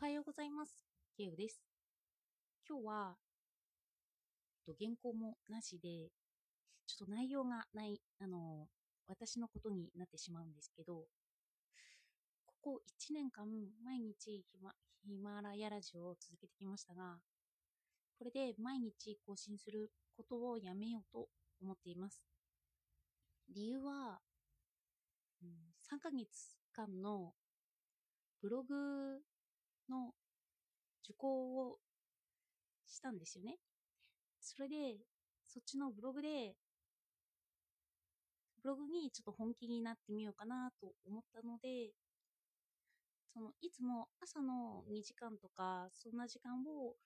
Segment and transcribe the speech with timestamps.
[0.00, 0.78] おはようございます。
[1.16, 1.60] ケイウです。
[2.68, 3.16] 今日は、
[4.64, 6.12] と原稿もなしで、
[6.86, 8.68] ちょっと内容がない、あの、
[9.08, 11.02] 私のことになってしまうんですけど、
[12.46, 12.80] ここ
[13.10, 13.48] 1年間、
[13.82, 14.70] 毎日ヒマ
[15.04, 17.16] ヒマラヤラジオを続けてきましたが、
[18.20, 21.26] これで毎日更新することをやめようと
[21.60, 22.22] 思っています。
[23.52, 24.20] 理由は、
[25.42, 25.48] うん、
[25.90, 27.32] 3ヶ月間の
[28.40, 29.18] ブログ
[29.88, 30.14] の
[31.04, 31.78] 受講を
[32.86, 33.58] したんですよね。
[34.40, 34.98] それで、
[35.44, 36.54] そっちのブログで、
[38.62, 41.92] ブログにちょっと本気になってみようかなと思ったので、
[43.32, 46.96] そのいつも朝の2時間とか、そんな時間を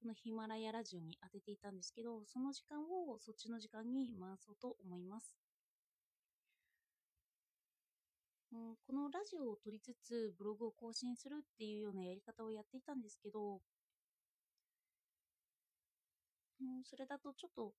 [0.00, 5.47] このヒマラヤラジオに当てていたんですけど、その時間をそっちの時間に回そうと思います。
[8.52, 13.60] うん、このラジオを撮りつつブログを更新するっていうようなやり方をやっていたんですけど、
[16.60, 17.72] うん、それだとちょっと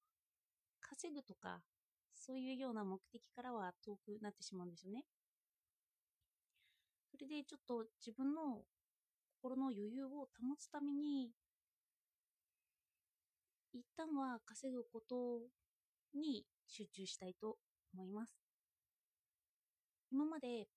[0.81, 1.61] 稼ぐとか
[2.13, 5.05] そういうような目的からは遠くなってしまうんですよね。
[7.11, 8.63] それでちょっと自分の
[9.41, 11.31] 心の余裕を保つために
[13.73, 15.41] 一旦は稼ぐこと
[16.13, 17.57] に集中したいと
[17.93, 18.48] 思います。
[20.11, 20.67] 今まで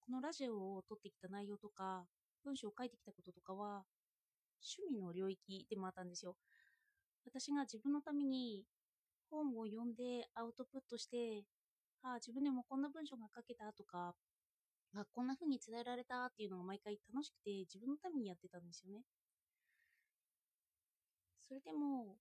[0.00, 2.04] このラジオを撮ってきた内容とか
[2.44, 3.84] 文章を書いてきたこととかは
[4.62, 6.36] 趣味の領域でもあったんですよ。
[7.24, 8.64] 私が自分のために
[9.30, 11.44] 本を読んでアウトプットして、
[12.02, 14.14] ああ、自分でもこんな文章が書けたとか、
[14.94, 19.02] あこんな風に伝えられたっていうのが毎回楽しくて自分のためにやってたんですよね。
[21.46, 22.16] それでも、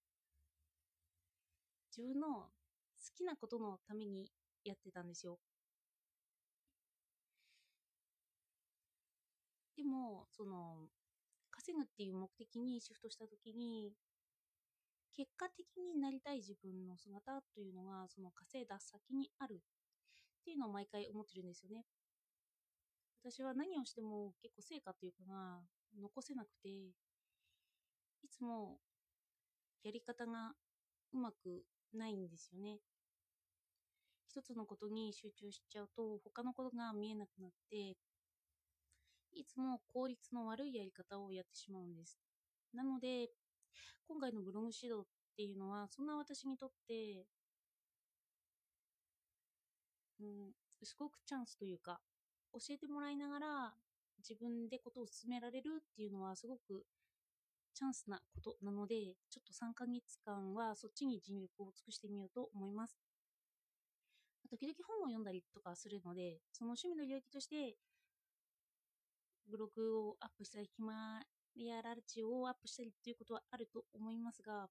[1.96, 2.50] 自分の好
[3.16, 4.32] きなことのために
[4.64, 5.40] やってたんですよ。
[9.90, 10.88] も、その、
[11.52, 13.92] 稼ぐっていう目的にシフトした時に、
[15.16, 19.58] 結果的になりたい自分の姿というのが、その稼いだ先にあるっ
[20.46, 21.84] ていうのを毎回思ってるんですよね。
[23.22, 25.60] 私は何をしても結構成果というかが
[26.00, 28.78] 残せなくて、いつも
[29.84, 30.54] やり方が
[31.14, 32.80] うまくないんですよね。
[34.30, 37.98] 一つのことに集中しちゃうと他のことが見えなくなって
[39.34, 42.20] いつも効率の悪いやり方をやってしまうんです。
[42.74, 43.30] なので、
[44.08, 47.26] 今回のブログ指導っていうのは、そんな私にとって、
[50.20, 50.52] うん、
[50.84, 52.00] すごくチャンスというか、
[52.54, 53.74] 教えてもらいながら
[54.18, 56.86] 自分でことを進められるっていうのはすごく
[57.74, 58.96] チャンスなことなので、
[59.30, 62.98] ちょっと3ヶ月間はそっちに尽力を尽くしてみようと思います。
[64.50, 67.78] 時々本を読んだりとかするので、その趣味の領域として
[69.50, 71.22] ブログをアップしたり、ヒマ
[71.56, 74.70] ララジオをアップしたりということはあると思いますが、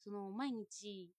[0.00, 1.10] その毎日、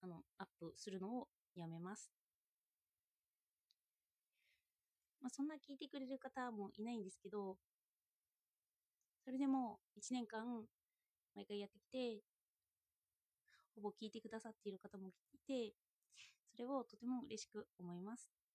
[0.00, 2.10] あの、アップするのをやめます。
[5.20, 7.56] まあ、そんな聞いてくれる方もいないんですけど、
[9.24, 10.64] それでも1年間
[11.34, 12.22] 毎回やってきて、
[13.74, 15.74] ほぼ聞いてくださっている方もいて、
[16.50, 18.45] それをとても嬉しく思います。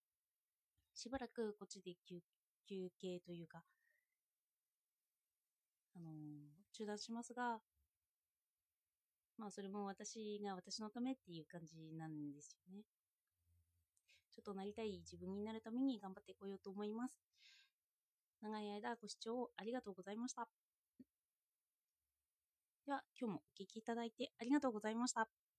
[1.02, 2.22] しばらくこっちで休
[2.70, 3.64] 休憩というか、
[5.96, 6.14] あのー、
[6.78, 7.58] 中断しますが、
[9.36, 12.84] まあそれも私が私のためっていう感じなんですよね。
[14.32, 17.18] ちょっとなりたい自分になるために頑張ってこようと思います。
[18.44, 20.48] 長い間ご視聴ありがとうございました。
[22.86, 25.51] では今日もお聴きいただいてありがとうございました。